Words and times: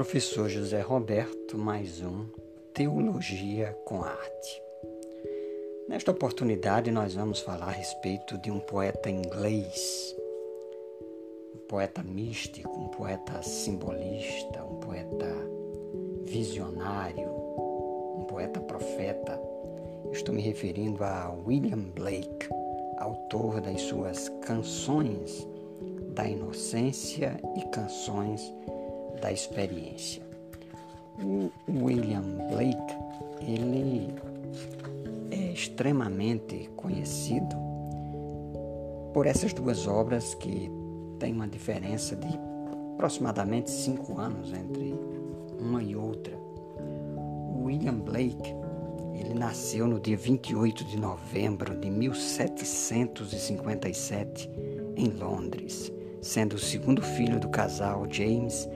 Professor 0.00 0.48
José 0.48 0.80
Roberto, 0.80 1.58
mais 1.58 2.00
um 2.00 2.24
Teologia 2.72 3.76
com 3.84 4.02
Arte. 4.02 4.62
Nesta 5.86 6.10
oportunidade, 6.10 6.90
nós 6.90 7.12
vamos 7.12 7.40
falar 7.40 7.68
a 7.68 7.72
respeito 7.72 8.38
de 8.38 8.50
um 8.50 8.58
poeta 8.60 9.10
inglês, 9.10 10.16
um 11.54 11.58
poeta 11.68 12.02
místico, 12.02 12.70
um 12.70 12.88
poeta 12.88 13.42
simbolista, 13.42 14.64
um 14.64 14.76
poeta 14.76 15.36
visionário, 16.24 17.28
um 17.28 18.24
poeta 18.26 18.58
profeta. 18.58 19.38
Estou 20.12 20.34
me 20.34 20.40
referindo 20.40 21.04
a 21.04 21.30
William 21.46 21.90
Blake, 21.94 22.48
autor 22.96 23.60
das 23.60 23.82
suas 23.82 24.30
Canções 24.40 25.46
da 26.14 26.26
Inocência 26.26 27.38
e 27.54 27.68
Canções 27.68 28.50
da 28.66 28.79
experiência. 29.32 30.22
O 31.22 31.50
William 31.68 32.22
Blake, 32.22 32.94
ele 33.40 34.14
é 35.30 35.52
extremamente 35.52 36.68
conhecido 36.76 37.56
por 39.12 39.26
essas 39.26 39.52
duas 39.52 39.86
obras 39.86 40.34
que 40.34 40.70
têm 41.18 41.32
uma 41.32 41.48
diferença 41.48 42.16
de 42.16 42.28
aproximadamente 42.94 43.70
cinco 43.70 44.18
anos 44.18 44.50
entre 44.52 44.98
uma 45.58 45.82
e 45.82 45.96
outra. 45.96 46.34
O 46.36 47.64
William 47.64 47.98
Blake, 47.98 48.54
ele 49.14 49.34
nasceu 49.34 49.86
no 49.86 50.00
dia 50.00 50.16
28 50.16 50.84
de 50.84 50.98
novembro 50.98 51.78
de 51.78 51.90
1757 51.90 54.50
em 54.96 55.08
Londres, 55.08 55.92
sendo 56.20 56.56
o 56.56 56.58
segundo 56.58 57.00
filho 57.02 57.38
do 57.40 57.48
casal 57.48 58.06
James 58.10 58.68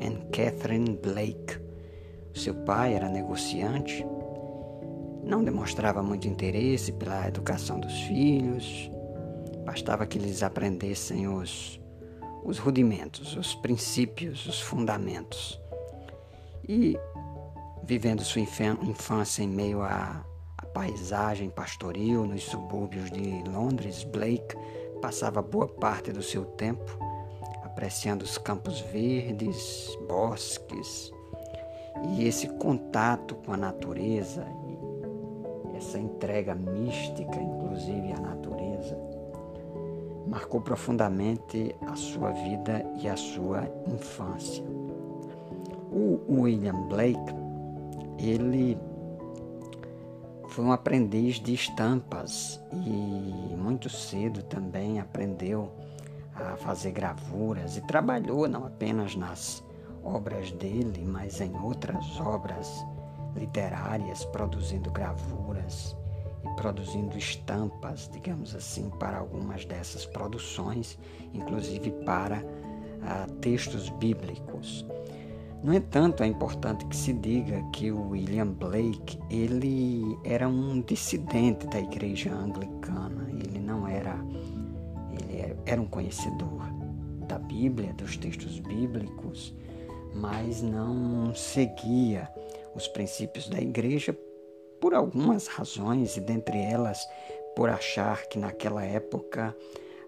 and 0.00 0.30
Catherine 0.30 0.98
Blake. 1.02 1.60
Seu 2.34 2.54
pai 2.54 2.94
era 2.94 3.08
negociante, 3.08 4.04
não 5.22 5.44
demonstrava 5.44 6.02
muito 6.02 6.28
interesse 6.28 6.92
pela 6.92 7.28
educação 7.28 7.78
dos 7.78 7.92
filhos, 8.02 8.90
bastava 9.64 10.06
que 10.06 10.18
eles 10.18 10.42
aprendessem 10.42 11.28
os, 11.28 11.80
os 12.44 12.58
rudimentos, 12.58 13.36
os 13.36 13.54
princípios, 13.56 14.46
os 14.46 14.60
fundamentos. 14.60 15.60
E, 16.68 16.98
vivendo 17.84 18.22
sua 18.22 18.42
infância 18.42 19.42
em 19.42 19.48
meio 19.48 19.82
à, 19.82 20.24
à 20.56 20.66
paisagem 20.66 21.50
pastoril 21.50 22.26
nos 22.26 22.44
subúrbios 22.44 23.10
de 23.10 23.42
Londres, 23.50 24.04
Blake 24.04 24.56
passava 25.02 25.42
boa 25.42 25.66
parte 25.66 26.12
do 26.12 26.22
seu 26.22 26.44
tempo 26.44 27.09
apreciando 27.80 28.26
os 28.26 28.36
campos 28.36 28.78
verdes, 28.78 29.98
bosques 30.06 31.10
e 32.10 32.26
esse 32.26 32.46
contato 32.46 33.34
com 33.36 33.54
a 33.54 33.56
natureza 33.56 34.46
essa 35.74 35.98
entrega 35.98 36.54
mística, 36.54 37.40
inclusive 37.40 38.12
à 38.12 38.20
natureza, 38.20 38.98
marcou 40.26 40.60
profundamente 40.60 41.74
a 41.86 41.96
sua 41.96 42.32
vida 42.32 42.84
e 43.00 43.08
a 43.08 43.16
sua 43.16 43.62
infância. 43.86 44.62
O 45.90 46.20
William 46.28 46.86
Blake, 46.86 47.34
ele 48.18 48.76
foi 50.48 50.66
um 50.66 50.72
aprendiz 50.72 51.36
de 51.36 51.54
estampas 51.54 52.62
e 52.74 53.56
muito 53.56 53.88
cedo 53.88 54.42
também 54.42 55.00
aprendeu 55.00 55.79
a 56.40 56.56
fazer 56.56 56.92
gravuras 56.92 57.76
e 57.76 57.80
trabalhou 57.82 58.48
não 58.48 58.66
apenas 58.66 59.14
nas 59.14 59.62
obras 60.02 60.50
dele, 60.52 61.04
mas 61.06 61.40
em 61.40 61.54
outras 61.60 62.18
obras 62.20 62.84
literárias, 63.34 64.24
produzindo 64.26 64.90
gravuras 64.90 65.96
e 66.44 66.48
produzindo 66.56 67.16
estampas, 67.16 68.08
digamos 68.12 68.54
assim, 68.54 68.90
para 68.98 69.18
algumas 69.18 69.64
dessas 69.64 70.06
produções, 70.06 70.98
inclusive 71.32 71.90
para 72.04 72.42
ah, 73.02 73.26
textos 73.40 73.88
bíblicos. 73.90 74.86
No 75.62 75.74
entanto, 75.74 76.22
é 76.22 76.26
importante 76.26 76.86
que 76.86 76.96
se 76.96 77.12
diga 77.12 77.62
que 77.72 77.92
o 77.92 78.10
William 78.10 78.46
Blake 78.46 79.18
ele 79.28 80.18
era 80.24 80.48
um 80.48 80.80
dissidente 80.80 81.66
da 81.66 81.78
igreja 81.78 82.32
anglicana. 82.32 83.09
Era 85.70 85.80
um 85.80 85.86
conhecedor 85.86 86.64
da 87.28 87.38
Bíblia, 87.38 87.92
dos 87.92 88.16
textos 88.16 88.58
bíblicos, 88.58 89.54
mas 90.12 90.60
não 90.60 91.32
seguia 91.32 92.28
os 92.74 92.88
princípios 92.88 93.48
da 93.48 93.60
igreja 93.60 94.12
por 94.80 94.94
algumas 94.94 95.46
razões, 95.46 96.16
e 96.16 96.20
dentre 96.20 96.58
elas 96.60 97.08
por 97.54 97.68
achar 97.68 98.26
que 98.26 98.36
naquela 98.36 98.84
época 98.84 99.56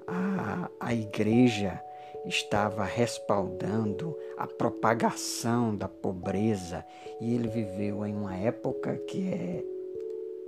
a, 0.05 0.69
a 0.81 0.93
igreja 0.93 1.81
estava 2.27 2.83
respaldando 2.83 4.19
a 4.37 4.49
propagação 4.49 5.77
da 5.77 5.87
pobreza 5.87 6.85
e 7.21 7.37
ele 7.37 7.47
viveu 7.47 8.05
em 8.05 8.17
uma 8.17 8.37
época 8.37 8.97
que 8.97 9.33
é 9.33 9.65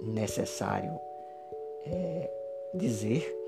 necessário 0.02 0.98
é, 1.86 2.28
dizer 2.75 3.44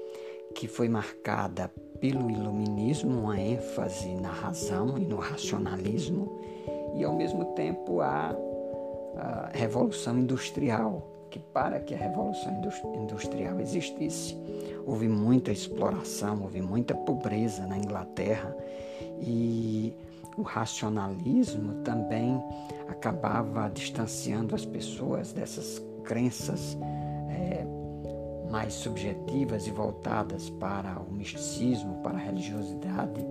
que 0.57 0.67
foi 0.67 0.89
marcada 0.89 1.71
pelo 2.01 2.31
iluminismo, 2.31 3.21
uma 3.21 3.39
ênfase 3.39 4.15
na 4.15 4.31
razão 4.31 4.97
e 4.97 5.05
no 5.05 5.17
racionalismo, 5.17 6.41
e 6.95 7.05
ao 7.05 7.15
mesmo 7.15 7.45
tempo 7.55 8.01
a, 8.01 8.35
a 9.17 9.51
revolução 9.53 10.19
industrial, 10.19 11.07
que 11.31 11.39
para 11.39 11.79
que 11.81 11.95
a 11.95 11.99
revolução 11.99 12.51
industrial 12.95 13.61
existisse, 13.61 14.35
houve 14.87 15.09
muita 15.09 15.53
exploração, 15.53 16.41
houve 16.43 16.63
muita 16.63 16.95
pobreza 16.95 17.67
na 17.67 17.77
Inglaterra 17.77 18.57
e 19.21 19.93
o 20.39 20.43
racionalismo 20.43 21.83
também 21.83 22.43
acabava 22.89 23.69
distanciando 23.69 24.55
as 24.55 24.65
pessoas 24.65 25.35
dessas 25.35 25.83
crenças 26.03 26.79
mais 28.51 28.75
subjetivas 28.75 29.67
e 29.67 29.71
voltadas 29.71 30.51
para 30.51 31.01
o 31.01 31.13
misticismo, 31.13 32.01
para 32.03 32.17
a 32.17 32.21
religiosidade. 32.21 33.25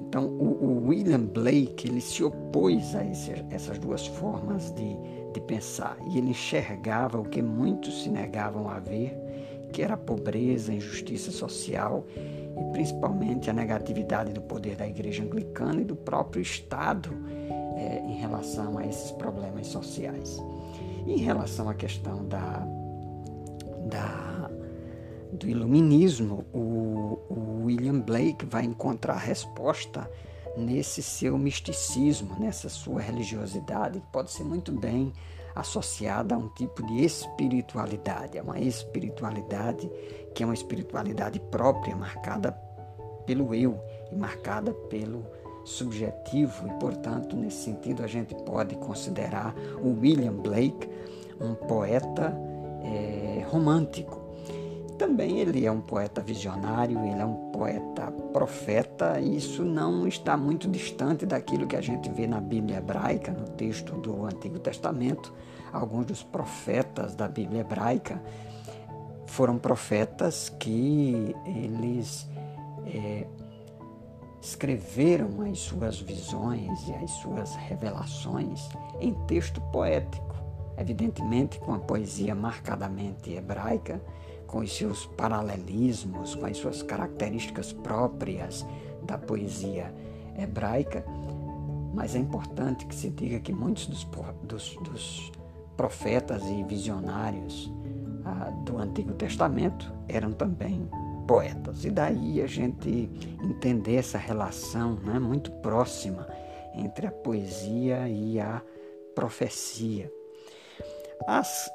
Então, 0.00 0.26
o, 0.26 0.64
o 0.64 0.88
William 0.88 1.20
Blake 1.20 1.86
ele 1.86 2.00
se 2.00 2.24
opôs 2.24 2.96
a 2.96 3.04
esse, 3.04 3.32
essas 3.50 3.78
duas 3.78 4.06
formas 4.06 4.72
de, 4.72 4.96
de 5.32 5.40
pensar 5.40 5.96
e 6.10 6.18
ele 6.18 6.30
enxergava 6.30 7.20
o 7.20 7.24
que 7.24 7.40
muitos 7.40 8.02
se 8.02 8.08
negavam 8.08 8.68
a 8.68 8.80
ver, 8.80 9.16
que 9.72 9.82
era 9.82 9.94
a 9.94 9.96
pobreza, 9.96 10.72
a 10.72 10.74
injustiça 10.74 11.30
social 11.30 12.04
e 12.16 12.72
principalmente 12.72 13.48
a 13.48 13.52
negatividade 13.52 14.32
do 14.32 14.40
poder 14.40 14.74
da 14.74 14.88
Igreja 14.88 15.22
Anglicana 15.22 15.80
e 15.80 15.84
do 15.84 15.94
próprio 15.94 16.42
Estado 16.42 17.10
é, 17.76 18.02
em 18.04 18.18
relação 18.18 18.78
a 18.78 18.86
esses 18.86 19.12
problemas 19.12 19.68
sociais. 19.68 20.42
em 21.06 21.18
relação 21.18 21.68
à 21.68 21.74
questão 21.74 22.26
da, 22.26 22.66
da 23.88 24.39
do 25.32 25.48
iluminismo, 25.48 26.44
o, 26.52 27.18
o 27.28 27.62
William 27.64 28.00
Blake 28.00 28.44
vai 28.44 28.64
encontrar 28.64 29.16
resposta 29.16 30.10
nesse 30.56 31.02
seu 31.02 31.38
misticismo, 31.38 32.36
nessa 32.38 32.68
sua 32.68 33.00
religiosidade, 33.00 34.00
que 34.00 34.06
pode 34.12 34.30
ser 34.30 34.44
muito 34.44 34.72
bem 34.72 35.12
associada 35.54 36.34
a 36.34 36.38
um 36.38 36.48
tipo 36.48 36.84
de 36.86 37.04
espiritualidade, 37.04 38.38
é 38.38 38.42
uma 38.42 38.58
espiritualidade 38.58 39.90
que 40.34 40.42
é 40.42 40.46
uma 40.46 40.54
espiritualidade 40.54 41.40
própria, 41.50 41.96
marcada 41.96 42.52
pelo 43.26 43.54
eu 43.54 43.78
e 44.10 44.16
marcada 44.16 44.72
pelo 44.72 45.24
subjetivo, 45.64 46.66
e 46.66 46.72
portanto, 46.78 47.36
nesse 47.36 47.64
sentido, 47.64 48.02
a 48.02 48.06
gente 48.06 48.34
pode 48.44 48.74
considerar 48.76 49.54
o 49.82 50.00
William 50.00 50.32
Blake 50.32 50.88
um 51.40 51.54
poeta 51.54 52.34
é, 52.82 53.44
romântico 53.48 54.19
também 55.00 55.38
ele 55.38 55.64
é 55.64 55.72
um 55.72 55.80
poeta 55.80 56.20
visionário, 56.20 57.02
ele 57.02 57.18
é 57.18 57.24
um 57.24 57.50
poeta 57.52 58.10
profeta, 58.34 59.18
e 59.18 59.34
isso 59.34 59.64
não 59.64 60.06
está 60.06 60.36
muito 60.36 60.68
distante 60.68 61.24
daquilo 61.24 61.66
que 61.66 61.74
a 61.74 61.80
gente 61.80 62.10
vê 62.10 62.26
na 62.26 62.38
Bíblia 62.38 62.76
hebraica, 62.76 63.32
no 63.32 63.48
texto 63.48 63.94
do 63.94 64.26
Antigo 64.26 64.58
Testamento. 64.58 65.32
Alguns 65.72 66.04
dos 66.04 66.22
profetas 66.22 67.14
da 67.14 67.26
Bíblia 67.26 67.62
hebraica 67.62 68.22
foram 69.24 69.56
profetas 69.56 70.50
que 70.50 71.34
eles 71.46 72.28
é, 72.84 73.26
escreveram 74.42 75.30
as 75.50 75.60
suas 75.60 75.98
visões 75.98 76.86
e 76.88 76.92
as 76.92 77.10
suas 77.12 77.54
revelações 77.54 78.68
em 79.00 79.14
texto 79.26 79.62
poético, 79.72 80.34
evidentemente 80.76 81.58
com 81.58 81.72
a 81.72 81.78
poesia 81.78 82.34
marcadamente 82.34 83.32
hebraica 83.32 83.98
com 84.50 84.58
os 84.58 84.76
seus 84.76 85.06
paralelismos, 85.06 86.34
com 86.34 86.44
as 86.44 86.56
suas 86.56 86.82
características 86.82 87.72
próprias 87.72 88.66
da 89.02 89.16
poesia 89.16 89.94
hebraica, 90.36 91.04
Mas 91.94 92.14
é 92.14 92.18
importante 92.18 92.86
que 92.86 92.94
se 92.94 93.10
diga 93.10 93.40
que 93.40 93.52
muitos 93.52 93.86
dos, 93.86 94.04
dos, 94.42 94.76
dos 94.76 95.32
profetas 95.76 96.42
e 96.46 96.62
visionários 96.64 97.72
ah, 98.24 98.50
do 98.64 98.78
Antigo 98.78 99.12
Testamento 99.14 99.92
eram 100.08 100.32
também 100.32 100.88
poetas. 101.26 101.84
E 101.84 101.90
daí 101.90 102.40
a 102.42 102.46
gente 102.46 103.10
entender 103.42 103.96
essa 103.96 104.18
relação 104.18 104.94
né, 104.96 105.18
muito 105.18 105.50
próxima 105.62 106.28
entre 106.74 107.06
a 107.06 107.10
poesia 107.10 108.08
e 108.08 108.38
a 108.38 108.62
profecia. 109.14 110.12
As 111.26 111.68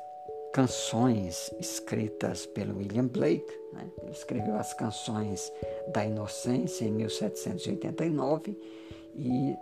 canções 0.56 1.52
escritas 1.60 2.46
pelo 2.46 2.78
William 2.78 3.08
Blake, 3.08 3.52
né, 3.74 3.92
ele 4.02 4.14
escreveu 4.14 4.56
as 4.56 4.74
canções 4.74 5.52
da 5.90 6.06
Inocência 6.06 6.86
em 6.86 6.94
1789 6.94 8.58
e 9.18 9.54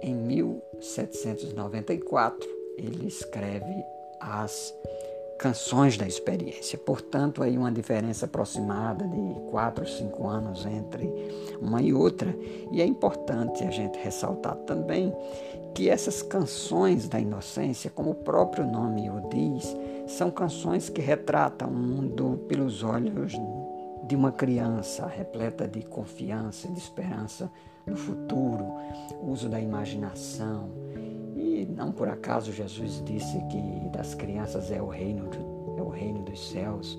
em 0.00 0.14
1794 0.14 2.48
ele 2.78 3.06
escreve 3.06 3.84
as 4.18 4.74
canções 5.42 5.98
da 5.98 6.06
experiência. 6.06 6.78
Portanto, 6.78 7.42
aí 7.42 7.58
uma 7.58 7.72
diferença 7.72 8.26
aproximada 8.26 9.04
de 9.08 9.40
4, 9.50 9.88
5 9.88 10.28
anos 10.28 10.64
entre 10.64 11.12
uma 11.60 11.82
e 11.82 11.92
outra. 11.92 12.32
E 12.70 12.80
é 12.80 12.86
importante 12.86 13.64
a 13.64 13.70
gente 13.70 13.98
ressaltar 13.98 14.54
também 14.58 15.12
que 15.74 15.88
essas 15.88 16.22
canções 16.22 17.08
da 17.08 17.18
inocência, 17.18 17.90
como 17.90 18.10
o 18.10 18.14
próprio 18.14 18.64
nome 18.64 19.10
o 19.10 19.28
diz, 19.30 19.76
são 20.06 20.30
canções 20.30 20.88
que 20.88 21.00
retratam 21.00 21.68
o 21.68 21.74
mundo 21.74 22.44
pelos 22.46 22.84
olhos 22.84 23.32
de 24.04 24.14
uma 24.14 24.30
criança 24.30 25.08
repleta 25.08 25.66
de 25.66 25.82
confiança 25.82 26.68
de 26.68 26.78
esperança 26.78 27.50
no 27.84 27.96
futuro, 27.96 28.64
uso 29.20 29.48
da 29.48 29.58
imaginação, 29.58 30.70
não 31.72 31.92
por 31.92 32.08
acaso 32.08 32.52
Jesus 32.52 33.02
disse 33.04 33.38
que 33.46 33.88
das 33.90 34.14
crianças 34.14 34.70
é 34.70 34.80
o 34.80 34.88
reino, 34.88 35.28
é 35.76 35.82
o 35.82 35.88
reino 35.88 36.22
dos 36.22 36.50
céus, 36.50 36.96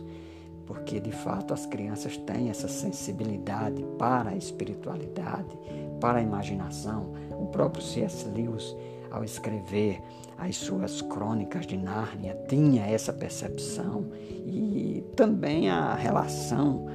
porque 0.65 0.99
de 0.99 1.11
fato 1.11 1.53
as 1.53 1.65
crianças 1.65 2.17
têm 2.17 2.49
essa 2.49 2.67
sensibilidade 2.67 3.83
para 3.97 4.31
a 4.31 4.35
espiritualidade, 4.35 5.57
para 5.99 6.19
a 6.19 6.21
imaginação. 6.21 7.13
O 7.31 7.47
próprio 7.47 7.83
C.S. 7.83 8.27
Lewis, 8.29 8.75
ao 9.11 9.23
escrever 9.23 10.01
as 10.37 10.55
suas 10.55 11.01
crônicas 11.01 11.67
de 11.67 11.77
Nárnia, 11.77 12.37
tinha 12.47 12.85
essa 12.85 13.13
percepção 13.13 14.05
e 14.45 15.03
também 15.15 15.69
a 15.69 15.93
relação 15.93 16.85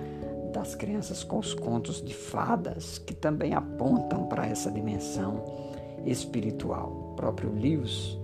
das 0.52 0.74
crianças 0.74 1.22
com 1.22 1.38
os 1.38 1.54
contos 1.54 2.02
de 2.02 2.14
fadas, 2.14 2.98
que 2.98 3.14
também 3.14 3.54
apontam 3.54 4.26
para 4.26 4.46
essa 4.46 4.70
dimensão 4.70 5.44
espiritual. 6.04 6.97
Próprio 7.18 7.52
Lewis 7.52 8.16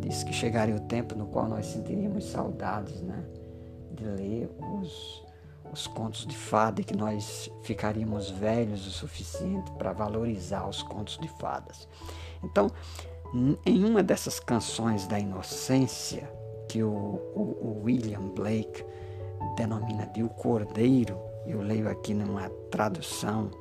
diz 0.00 0.24
que 0.24 0.32
chegaria 0.32 0.74
o 0.74 0.80
tempo 0.80 1.14
no 1.14 1.26
qual 1.26 1.46
nós 1.46 1.64
sentiríamos 1.64 2.24
saudades 2.24 3.00
né, 3.00 3.24
de 3.92 4.04
ler 4.04 4.50
os, 4.58 5.24
os 5.72 5.86
contos 5.86 6.26
de 6.26 6.36
fada 6.36 6.80
e 6.80 6.84
que 6.84 6.96
nós 6.96 7.48
ficaríamos 7.62 8.30
velhos 8.30 8.84
o 8.84 8.90
suficiente 8.90 9.70
para 9.78 9.92
valorizar 9.92 10.68
os 10.68 10.82
contos 10.82 11.18
de 11.18 11.28
fadas. 11.38 11.86
Então, 12.42 12.68
em 13.64 13.84
uma 13.84 14.02
dessas 14.02 14.40
canções 14.40 15.06
da 15.06 15.20
inocência, 15.20 16.28
que 16.68 16.82
o, 16.82 16.90
o, 16.90 17.58
o 17.60 17.82
William 17.84 18.26
Blake 18.34 18.84
denomina 19.56 20.04
de 20.06 20.24
O 20.24 20.28
Cordeiro, 20.28 21.16
eu 21.46 21.62
leio 21.62 21.88
aqui 21.88 22.12
numa 22.12 22.48
tradução 22.72 23.52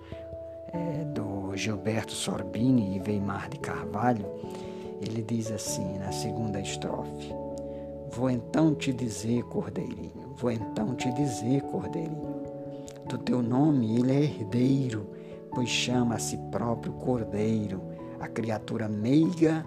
é, 0.74 1.04
do 1.14 1.56
Gilberto 1.56 2.14
Sorbini 2.14 2.98
e 2.98 3.00
Weimar 3.00 3.48
de 3.48 3.60
Carvalho, 3.60 4.26
ele 5.02 5.22
diz 5.22 5.52
assim 5.52 5.98
na 5.98 6.12
segunda 6.12 6.60
estrofe: 6.60 7.34
Vou 8.12 8.30
então 8.30 8.76
te 8.76 8.94
dizer, 8.94 9.44
Cordeirinho, 9.44 10.36
vou 10.38 10.52
então 10.52 10.96
te 10.96 11.12
dizer, 11.14 11.62
Cordeirinho, 11.64 12.42
do 13.08 13.18
teu 13.18 13.42
nome 13.42 14.00
ele 14.00 14.12
é 14.12 14.24
herdeiro, 14.24 15.08
pois 15.54 15.70
chama 15.70 16.16
a 16.16 16.20
si 16.20 16.38
próprio 16.52 16.94
Cordeiro, 16.94 17.82
a 18.20 18.28
criatura 18.28 18.88
meiga 18.88 19.66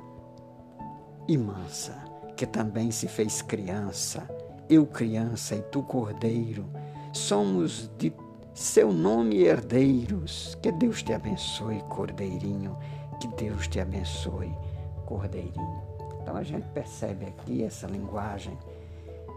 e 1.26 1.36
mansa, 1.36 1.96
que 2.36 2.46
também 2.46 2.90
se 2.90 3.08
fez 3.08 3.42
criança, 3.42 4.28
eu 4.68 4.86
criança 4.86 5.56
e 5.56 5.62
tu 5.62 5.82
cordeiro, 5.82 6.64
somos 7.12 7.90
de 7.98 8.12
seu 8.54 8.92
nome 8.92 9.42
herdeiros. 9.42 10.56
Que 10.62 10.70
Deus 10.70 11.02
te 11.02 11.12
abençoe, 11.12 11.80
Cordeirinho. 11.88 12.76
Que 13.20 13.28
Deus 13.28 13.68
te 13.68 13.80
abençoe, 13.80 14.52
Cordeirinho. 15.04 15.82
Então 16.22 16.36
a 16.36 16.42
gente 16.42 16.66
percebe 16.68 17.26
aqui 17.26 17.62
essa 17.62 17.86
linguagem 17.86 18.56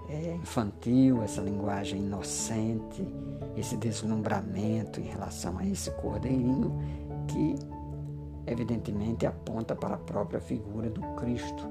é, 0.09 0.35
infantil, 0.35 1.21
essa 1.21 1.41
linguagem 1.41 1.99
inocente, 1.99 3.05
esse 3.55 3.75
deslumbramento 3.75 4.99
em 4.99 5.05
relação 5.05 5.57
a 5.57 5.65
esse 5.65 5.91
Cordeirinho 5.91 6.77
que 7.27 7.55
evidentemente 8.45 9.25
aponta 9.25 9.75
para 9.75 9.95
a 9.95 9.97
própria 9.97 10.39
figura 10.39 10.89
do 10.89 11.01
Cristo. 11.15 11.67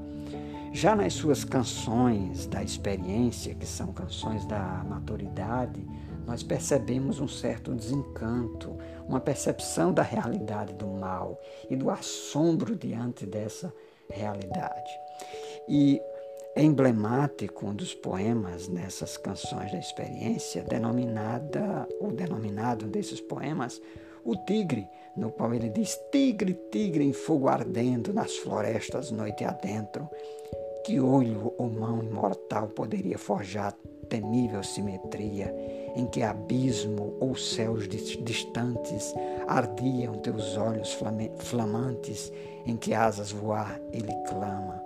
Já 0.72 0.94
nas 0.94 1.14
suas 1.14 1.42
canções 1.42 2.46
da 2.46 2.62
experiência, 2.62 3.54
que 3.54 3.64
são 3.64 3.94
canções 3.94 4.44
da 4.44 4.84
maturidade, 4.86 5.82
nós 6.26 6.42
percebemos 6.42 7.18
um 7.18 7.28
certo 7.28 7.72
desencanto, 7.72 8.76
uma 9.08 9.20
percepção 9.20 9.92
da 9.92 10.02
realidade 10.02 10.74
do 10.74 10.86
mal 10.86 11.40
e 11.70 11.76
do 11.76 11.88
assombro 11.88 12.76
diante 12.76 13.24
dessa 13.24 13.68
realidade. 13.68 13.85
E 15.68 16.00
é 16.54 16.62
emblemático 16.62 17.66
um 17.66 17.74
dos 17.74 17.94
poemas 17.94 18.68
nessas 18.68 19.16
canções 19.16 19.70
da 19.72 19.78
experiência, 19.78 20.62
denominada, 20.62 21.86
ou 22.00 22.10
denominado 22.12 22.86
desses 22.86 23.20
poemas, 23.20 23.80
o 24.24 24.34
tigre, 24.44 24.88
no 25.16 25.30
qual 25.30 25.52
ele 25.54 25.68
diz: 25.68 25.98
Tigre, 26.10 26.54
tigre 26.70 27.04
em 27.04 27.12
fogo 27.12 27.48
ardendo 27.48 28.12
nas 28.12 28.36
florestas 28.36 29.10
noite 29.10 29.44
adentro, 29.44 30.08
que 30.84 30.98
olho 30.98 31.52
ou 31.58 31.68
mão 31.68 32.02
imortal 32.02 32.68
poderia 32.68 33.18
forjar 33.18 33.72
temível 34.08 34.62
simetria, 34.62 35.54
em 35.96 36.06
que 36.06 36.22
abismo 36.22 37.14
ou 37.18 37.34
céus 37.34 37.88
distantes 37.88 39.14
ardiam 39.48 40.14
teus 40.18 40.56
olhos 40.56 40.96
flamantes, 41.38 42.30
em 42.66 42.76
que 42.76 42.92
asas 42.92 43.32
voar 43.32 43.80
ele 43.92 44.12
clama, 44.28 44.82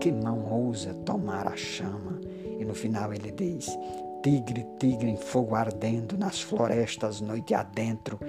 que 0.00 0.12
mão 0.12 0.46
ousa 0.50 0.94
tomar 1.04 1.48
a 1.48 1.56
chama? 1.56 2.20
E 2.60 2.64
no 2.64 2.74
final 2.74 3.12
ele 3.12 3.32
diz: 3.32 3.76
Tigre, 4.22 4.64
tigre 4.78 5.10
em 5.10 5.16
fogo 5.16 5.56
ardendo 5.56 6.16
nas 6.16 6.40
florestas 6.40 7.20
noite 7.20 7.54
adentro, 7.54 8.20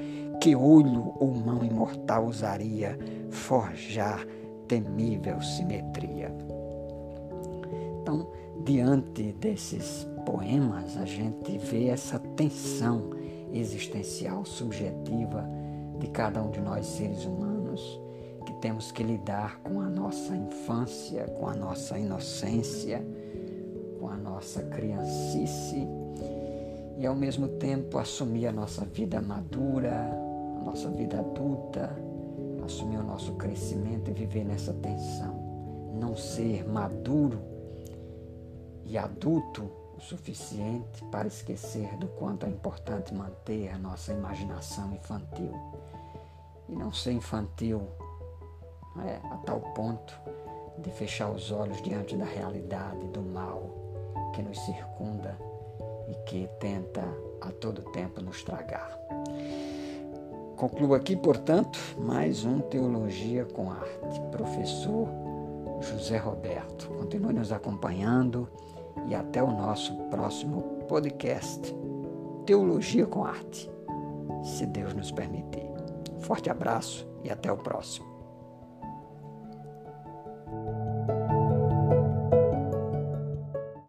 que 0.41 0.55
olho 0.55 1.13
ou 1.19 1.35
mão 1.35 1.63
imortal 1.63 2.25
usaria 2.25 2.97
forjar 3.29 4.25
temível 4.67 5.39
simetria? 5.39 6.33
Então, 8.01 8.27
diante 8.65 9.33
desses 9.33 10.07
poemas, 10.25 10.97
a 10.97 11.05
gente 11.05 11.57
vê 11.57 11.87
essa 11.87 12.19
tensão 12.19 13.11
existencial, 13.51 14.45
subjetiva 14.45 15.47
de 15.99 16.07
cada 16.07 16.41
um 16.41 16.49
de 16.49 16.59
nós 16.59 16.85
seres 16.85 17.25
humanos, 17.25 17.99
que 18.45 18.53
temos 18.55 18.91
que 18.91 19.03
lidar 19.03 19.59
com 19.59 19.79
a 19.79 19.89
nossa 19.89 20.35
infância, 20.35 21.25
com 21.39 21.47
a 21.47 21.55
nossa 21.55 21.97
inocência, 21.97 23.05
com 23.99 24.09
a 24.09 24.17
nossa 24.17 24.63
criancice 24.63 25.87
e 26.97 27.05
ao 27.05 27.15
mesmo 27.15 27.47
tempo 27.47 27.97
assumir 27.97 28.47
a 28.47 28.51
nossa 28.51 28.85
vida 28.85 29.21
madura, 29.21 29.93
a 30.59 30.63
nossa 30.63 30.89
vida 30.89 31.19
adulta, 31.19 31.95
assumir 32.65 32.97
o 32.97 33.03
nosso 33.03 33.33
crescimento 33.33 34.09
e 34.09 34.13
viver 34.13 34.45
nessa 34.45 34.73
tensão. 34.73 35.33
Não 35.99 36.15
ser 36.15 36.67
maduro 36.67 37.39
e 38.85 38.97
adulto 38.97 39.69
o 39.97 40.01
suficiente 40.01 41.03
para 41.11 41.27
esquecer 41.27 41.95
do 41.97 42.07
quanto 42.07 42.45
é 42.45 42.49
importante 42.49 43.13
manter 43.13 43.69
a 43.69 43.77
nossa 43.77 44.13
imaginação 44.13 44.93
infantil. 44.93 45.53
E 46.69 46.75
não 46.75 46.91
ser 46.91 47.11
infantil 47.11 47.87
é, 49.05 49.19
a 49.31 49.37
tal 49.37 49.59
ponto 49.73 50.13
de 50.77 50.89
fechar 50.91 51.29
os 51.29 51.51
olhos 51.51 51.81
diante 51.81 52.15
da 52.15 52.25
realidade 52.25 53.07
do 53.07 53.21
mal 53.21 53.69
que 54.33 54.41
nos 54.41 54.59
circunda 54.59 55.37
e 56.07 56.15
que 56.25 56.49
tenta 56.59 57.03
a 57.41 57.51
todo 57.51 57.81
tempo 57.91 58.21
nos 58.21 58.43
tragar. 58.43 58.97
Concluo 60.57 60.93
aqui, 60.93 61.15
portanto, 61.15 61.79
mais 61.97 62.45
um 62.45 62.59
Teologia 62.59 63.45
com 63.45 63.71
Arte. 63.71 64.19
Professor 64.31 65.09
José 65.81 66.17
Roberto. 66.17 66.87
Continue 66.87 67.33
nos 67.33 67.51
acompanhando 67.51 68.47
e 69.07 69.15
até 69.15 69.41
o 69.41 69.51
nosso 69.51 69.95
próximo 70.09 70.61
podcast 70.87 71.75
Teologia 72.45 73.05
com 73.05 73.23
Arte, 73.23 73.69
se 74.43 74.65
Deus 74.65 74.93
nos 74.93 75.11
permitir. 75.11 75.69
Forte 76.19 76.49
abraço 76.49 77.07
e 77.23 77.29
até 77.29 77.51
o 77.51 77.57
próximo. 77.57 78.12